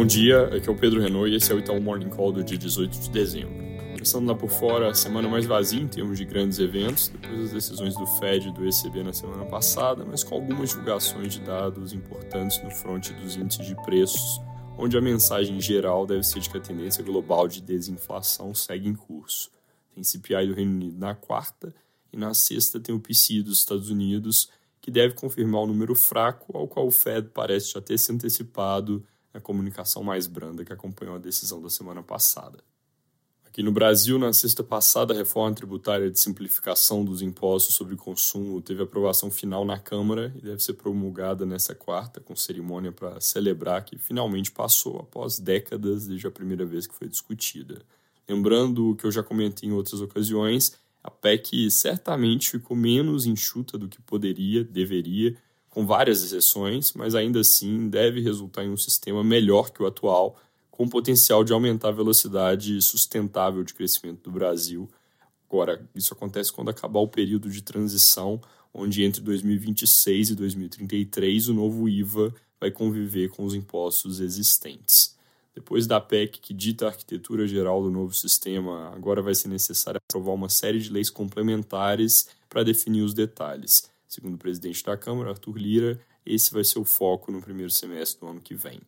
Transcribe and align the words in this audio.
Bom 0.00 0.06
dia, 0.06 0.44
aqui 0.46 0.66
é 0.66 0.72
o 0.72 0.74
Pedro 0.74 0.98
Renault 0.98 1.30
e 1.30 1.36
esse 1.36 1.52
é 1.52 1.54
o 1.54 1.58
Itaú 1.58 1.78
Morning 1.78 2.08
Call 2.08 2.32
do 2.32 2.42
dia 2.42 2.56
18 2.56 3.00
de 3.00 3.10
dezembro. 3.10 3.52
Começando 3.92 4.26
lá 4.26 4.34
por 4.34 4.48
fora, 4.48 4.88
a 4.88 4.94
semana 4.94 5.28
mais 5.28 5.44
vazia 5.44 5.78
em 5.78 5.86
termos 5.86 6.16
de 6.16 6.24
grandes 6.24 6.58
eventos, 6.58 7.08
depois 7.08 7.38
das 7.38 7.52
decisões 7.52 7.94
do 7.94 8.06
Fed 8.06 8.48
e 8.48 8.50
do 8.50 8.66
ECB 8.66 9.02
na 9.02 9.12
semana 9.12 9.44
passada, 9.44 10.02
mas 10.02 10.24
com 10.24 10.36
algumas 10.36 10.70
divulgações 10.70 11.34
de 11.34 11.40
dados 11.42 11.92
importantes 11.92 12.62
no 12.62 12.70
fronte 12.70 13.12
dos 13.12 13.36
índices 13.36 13.66
de 13.66 13.74
preços, 13.84 14.40
onde 14.78 14.96
a 14.96 15.02
mensagem 15.02 15.60
geral 15.60 16.06
deve 16.06 16.22
ser 16.22 16.40
de 16.40 16.48
que 16.48 16.56
a 16.56 16.62
tendência 16.62 17.04
global 17.04 17.46
de 17.46 17.60
desinflação 17.60 18.54
segue 18.54 18.88
em 18.88 18.94
curso. 18.94 19.50
Tem 19.94 20.02
CPI 20.02 20.46
do 20.46 20.54
Reino 20.54 20.72
Unido 20.72 20.98
na 20.98 21.14
quarta 21.14 21.74
e 22.10 22.16
na 22.16 22.32
sexta 22.32 22.80
tem 22.80 22.94
o 22.94 23.00
PCI 23.00 23.42
dos 23.42 23.58
Estados 23.58 23.90
Unidos, 23.90 24.48
que 24.80 24.90
deve 24.90 25.12
confirmar 25.12 25.60
o 25.60 25.66
número 25.66 25.94
fraco 25.94 26.56
ao 26.56 26.66
qual 26.66 26.86
o 26.86 26.90
Fed 26.90 27.28
parece 27.34 27.74
já 27.74 27.82
ter 27.82 27.98
se 27.98 28.10
antecipado 28.10 29.04
na 29.32 29.40
comunicação 29.40 30.02
mais 30.02 30.26
branda 30.26 30.64
que 30.64 30.72
acompanhou 30.72 31.16
a 31.16 31.18
decisão 31.18 31.60
da 31.60 31.70
semana 31.70 32.02
passada. 32.02 32.58
Aqui 33.50 33.64
no 33.64 33.72
Brasil, 33.72 34.16
na 34.16 34.32
sexta 34.32 34.62
passada, 34.62 35.12
a 35.12 35.16
reforma 35.16 35.52
tributária 35.52 36.08
de 36.08 36.20
simplificação 36.20 37.04
dos 37.04 37.20
impostos 37.20 37.74
sobre 37.74 37.96
consumo 37.96 38.62
teve 38.62 38.80
aprovação 38.80 39.28
final 39.28 39.64
na 39.64 39.76
Câmara 39.76 40.32
e 40.36 40.40
deve 40.40 40.62
ser 40.62 40.74
promulgada 40.74 41.44
nessa 41.44 41.74
quarta, 41.74 42.20
com 42.20 42.36
cerimônia 42.36 42.92
para 42.92 43.20
celebrar 43.20 43.84
que 43.84 43.98
finalmente 43.98 44.52
passou 44.52 45.00
após 45.00 45.40
décadas 45.40 46.06
desde 46.06 46.28
a 46.28 46.30
primeira 46.30 46.64
vez 46.64 46.86
que 46.86 46.94
foi 46.94 47.08
discutida. 47.08 47.82
Lembrando 48.28 48.90
o 48.90 48.94
que 48.94 49.04
eu 49.04 49.10
já 49.10 49.22
comentei 49.22 49.68
em 49.68 49.72
outras 49.72 50.00
ocasiões, 50.00 50.78
a 51.02 51.10
PEC 51.10 51.68
certamente 51.72 52.50
ficou 52.50 52.76
menos 52.76 53.26
enxuta 53.26 53.76
do 53.76 53.88
que 53.88 54.00
poderia, 54.00 54.62
deveria, 54.62 55.36
com 55.70 55.86
várias 55.86 56.22
exceções, 56.22 56.92
mas 56.92 57.14
ainda 57.14 57.40
assim 57.40 57.88
deve 57.88 58.20
resultar 58.20 58.64
em 58.64 58.70
um 58.70 58.76
sistema 58.76 59.22
melhor 59.22 59.70
que 59.70 59.82
o 59.82 59.86
atual, 59.86 60.36
com 60.70 60.88
potencial 60.88 61.44
de 61.44 61.52
aumentar 61.52 61.88
a 61.88 61.92
velocidade 61.92 62.80
sustentável 62.82 63.62
de 63.62 63.72
crescimento 63.72 64.22
do 64.24 64.32
Brasil. 64.32 64.90
Agora, 65.48 65.88
isso 65.94 66.12
acontece 66.12 66.52
quando 66.52 66.70
acabar 66.70 67.00
o 67.00 67.08
período 67.08 67.48
de 67.48 67.62
transição, 67.62 68.40
onde 68.74 69.04
entre 69.04 69.20
2026 69.20 70.30
e 70.30 70.34
2033 70.34 71.48
o 71.48 71.54
novo 71.54 71.88
IVA 71.88 72.34
vai 72.60 72.70
conviver 72.70 73.30
com 73.30 73.44
os 73.44 73.54
impostos 73.54 74.20
existentes. 74.20 75.16
Depois 75.54 75.86
da 75.86 76.00
PEC 76.00 76.38
que 76.40 76.54
dita 76.54 76.86
a 76.86 76.88
arquitetura 76.88 77.46
geral 77.46 77.82
do 77.82 77.90
novo 77.90 78.14
sistema, 78.14 78.90
agora 78.94 79.20
vai 79.20 79.34
ser 79.34 79.48
necessário 79.48 80.00
aprovar 80.08 80.32
uma 80.32 80.48
série 80.48 80.78
de 80.78 80.90
leis 80.90 81.10
complementares 81.10 82.28
para 82.48 82.62
definir 82.62 83.02
os 83.02 83.12
detalhes. 83.12 83.90
Segundo 84.10 84.34
o 84.34 84.38
presidente 84.38 84.82
da 84.84 84.96
Câmara, 84.96 85.30
Arthur 85.30 85.56
Lira, 85.56 86.00
esse 86.26 86.52
vai 86.52 86.64
ser 86.64 86.80
o 86.80 86.84
foco 86.84 87.30
no 87.30 87.40
primeiro 87.40 87.70
semestre 87.70 88.18
do 88.18 88.26
ano 88.26 88.40
que 88.40 88.56
vem. 88.56 88.80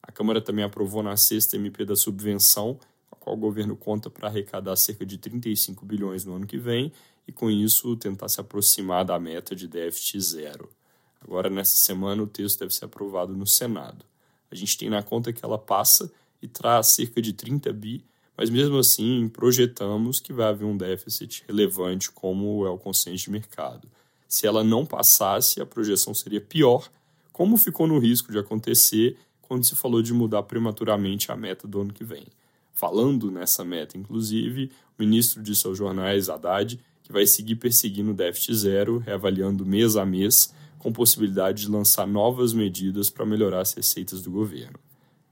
A 0.00 0.12
Câmara 0.12 0.40
também 0.40 0.64
aprovou 0.64 1.02
na 1.02 1.16
sexta 1.16 1.56
MP 1.56 1.84
da 1.84 1.96
subvenção, 1.96 2.78
a 3.10 3.16
qual 3.16 3.34
o 3.34 3.38
governo 3.40 3.74
conta 3.74 4.08
para 4.08 4.28
arrecadar 4.28 4.76
cerca 4.76 5.04
de 5.04 5.18
35 5.18 5.84
bilhões 5.84 6.24
no 6.24 6.36
ano 6.36 6.46
que 6.46 6.56
vem 6.56 6.92
e, 7.26 7.32
com 7.32 7.50
isso, 7.50 7.96
tentar 7.96 8.28
se 8.28 8.40
aproximar 8.40 9.04
da 9.04 9.18
meta 9.18 9.52
de 9.56 9.66
déficit 9.66 10.20
zero. 10.20 10.70
Agora, 11.20 11.50
nessa 11.50 11.76
semana, 11.76 12.22
o 12.22 12.28
texto 12.28 12.60
deve 12.60 12.72
ser 12.72 12.84
aprovado 12.84 13.36
no 13.36 13.48
Senado. 13.48 14.04
A 14.48 14.54
gente 14.54 14.78
tem 14.78 14.88
na 14.88 15.02
conta 15.02 15.32
que 15.32 15.44
ela 15.44 15.58
passa 15.58 16.08
e 16.40 16.46
traz 16.46 16.86
cerca 16.86 17.20
de 17.20 17.32
30 17.32 17.72
bi, 17.72 18.04
mas 18.36 18.48
mesmo 18.48 18.78
assim 18.78 19.28
projetamos 19.28 20.20
que 20.20 20.32
vai 20.32 20.46
haver 20.46 20.66
um 20.66 20.76
déficit 20.76 21.42
relevante, 21.48 22.12
como 22.12 22.64
é 22.64 22.70
o 22.70 22.78
consenso 22.78 23.24
de 23.24 23.30
mercado. 23.32 23.88
Se 24.28 24.46
ela 24.46 24.62
não 24.62 24.84
passasse, 24.84 25.60
a 25.60 25.66
projeção 25.66 26.12
seria 26.12 26.40
pior, 26.40 26.90
como 27.32 27.56
ficou 27.56 27.86
no 27.86 27.98
risco 27.98 28.30
de 28.30 28.38
acontecer 28.38 29.16
quando 29.40 29.64
se 29.64 29.74
falou 29.74 30.02
de 30.02 30.12
mudar 30.12 30.42
prematuramente 30.42 31.32
a 31.32 31.36
meta 31.36 31.66
do 31.66 31.80
ano 31.80 31.92
que 31.92 32.04
vem. 32.04 32.26
Falando 32.74 33.30
nessa 33.30 33.64
meta, 33.64 33.96
inclusive, 33.96 34.70
o 34.98 35.02
ministro 35.02 35.42
disse 35.42 35.66
aos 35.66 35.78
jornais 35.78 36.28
Haddad 36.28 36.78
que 37.02 37.12
vai 37.12 37.26
seguir 37.26 37.56
perseguindo 37.56 38.10
o 38.10 38.14
déficit 38.14 38.54
zero, 38.54 38.98
reavaliando 38.98 39.64
mês 39.64 39.96
a 39.96 40.04
mês, 40.04 40.54
com 40.78 40.92
possibilidade 40.92 41.62
de 41.62 41.70
lançar 41.70 42.06
novas 42.06 42.52
medidas 42.52 43.08
para 43.08 43.24
melhorar 43.24 43.62
as 43.62 43.72
receitas 43.72 44.20
do 44.20 44.30
governo. 44.30 44.78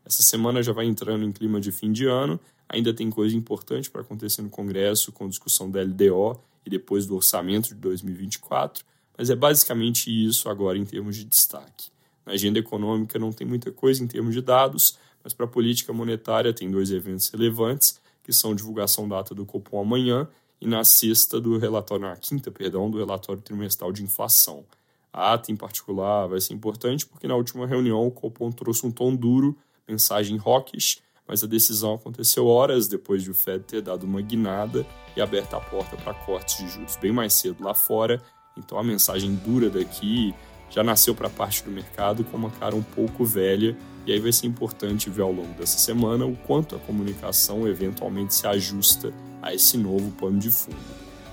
Essa 0.04 0.22
semana 0.22 0.62
já 0.62 0.72
vai 0.72 0.86
entrando 0.86 1.24
em 1.24 1.32
clima 1.32 1.60
de 1.60 1.70
fim 1.70 1.92
de 1.92 2.06
ano, 2.06 2.40
ainda 2.66 2.94
tem 2.94 3.10
coisa 3.10 3.36
importante 3.36 3.90
para 3.90 4.00
acontecer 4.00 4.40
no 4.40 4.48
Congresso, 4.48 5.12
com 5.12 5.28
discussão 5.28 5.70
da 5.70 5.82
LDO 5.82 6.40
e 6.66 6.70
depois 6.70 7.06
do 7.06 7.14
orçamento 7.14 7.68
de 7.68 7.76
2024, 7.76 8.84
mas 9.16 9.30
é 9.30 9.36
basicamente 9.36 10.10
isso 10.10 10.48
agora 10.48 10.76
em 10.76 10.84
termos 10.84 11.16
de 11.16 11.24
destaque. 11.24 11.90
Na 12.26 12.32
agenda 12.32 12.58
econômica 12.58 13.18
não 13.18 13.32
tem 13.32 13.46
muita 13.46 13.70
coisa 13.70 14.02
em 14.02 14.06
termos 14.06 14.34
de 14.34 14.42
dados, 14.42 14.98
mas 15.22 15.32
para 15.32 15.46
a 15.46 15.48
política 15.48 15.92
monetária 15.92 16.52
tem 16.52 16.70
dois 16.70 16.90
eventos 16.90 17.28
relevantes, 17.28 18.00
que 18.22 18.32
são 18.32 18.54
divulgação 18.54 19.08
da 19.08 19.20
ata 19.20 19.34
do 19.34 19.46
Copom 19.46 19.80
amanhã 19.80 20.28
e 20.60 20.66
na 20.66 20.82
sexta 20.82 21.40
do 21.40 21.56
relatório, 21.56 22.06
na 22.06 22.16
quinta, 22.16 22.50
perdão, 22.50 22.90
do 22.90 22.98
relatório 22.98 23.40
trimestral 23.40 23.92
de 23.92 24.02
inflação. 24.02 24.64
A 25.12 25.32
ata 25.34 25.52
em 25.52 25.56
particular 25.56 26.26
vai 26.26 26.40
ser 26.40 26.52
importante 26.52 27.06
porque 27.06 27.28
na 27.28 27.36
última 27.36 27.66
reunião 27.66 28.06
o 28.06 28.10
Copom 28.10 28.50
trouxe 28.50 28.84
um 28.84 28.90
tom 28.90 29.14
duro, 29.14 29.56
mensagem 29.88 30.40
hawkish, 30.44 31.00
mas 31.26 31.42
a 31.42 31.46
decisão 31.46 31.94
aconteceu 31.94 32.46
horas 32.46 32.88
depois 32.88 33.22
de 33.22 33.30
o 33.30 33.34
Fed 33.34 33.64
ter 33.64 33.82
dado 33.82 34.04
uma 34.04 34.20
guinada 34.20 34.86
e 35.16 35.20
aberto 35.20 35.54
a 35.54 35.60
porta 35.60 35.96
para 35.96 36.14
cortes 36.14 36.58
de 36.58 36.70
juros 36.70 36.96
bem 36.96 37.12
mais 37.12 37.34
cedo 37.34 37.64
lá 37.64 37.74
fora. 37.74 38.22
Então 38.56 38.78
a 38.78 38.84
mensagem 38.84 39.34
dura 39.34 39.68
daqui 39.68 40.34
já 40.70 40.82
nasceu 40.82 41.14
para 41.14 41.30
parte 41.30 41.62
do 41.62 41.70
mercado 41.70 42.24
com 42.24 42.36
uma 42.36 42.50
cara 42.50 42.74
um 42.74 42.82
pouco 42.82 43.24
velha, 43.24 43.76
e 44.04 44.12
aí 44.12 44.20
vai 44.20 44.32
ser 44.32 44.46
importante 44.46 45.10
ver 45.10 45.22
ao 45.22 45.32
longo 45.32 45.52
dessa 45.54 45.78
semana 45.78 46.24
o 46.24 46.36
quanto 46.36 46.76
a 46.76 46.78
comunicação 46.78 47.66
eventualmente 47.66 48.34
se 48.34 48.46
ajusta 48.46 49.12
a 49.42 49.54
esse 49.54 49.76
novo 49.76 50.10
pano 50.12 50.38
de 50.38 50.50
fundo. 50.50 50.76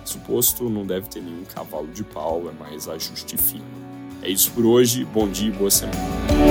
Suposto 0.06 0.70
não 0.70 0.86
deve 0.86 1.08
ter 1.08 1.22
nenhum 1.22 1.46
cavalo 1.46 1.88
de 1.88 2.04
pau, 2.04 2.50
é 2.50 2.52
mais 2.52 2.88
ajuste 2.88 3.38
fino. 3.38 3.66
É 4.22 4.30
isso 4.30 4.52
por 4.52 4.66
hoje, 4.66 5.06
bom 5.06 5.28
dia 5.28 5.50
e 5.50 5.52
boa 5.52 5.72
semana. 5.72 6.43